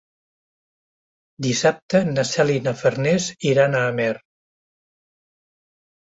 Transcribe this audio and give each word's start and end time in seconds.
Dissabte 1.47 1.99
na 2.07 2.23
Cel 2.29 2.53
i 2.53 2.63
na 2.67 2.73
Farners 2.79 3.27
iran 3.51 3.77
a 3.79 3.83
Amer. 3.91 4.09